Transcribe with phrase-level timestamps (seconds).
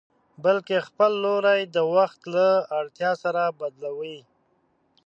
[0.43, 2.47] بلکې خپل لوری د وخت له
[2.79, 4.19] اړتيا سره بدلوي.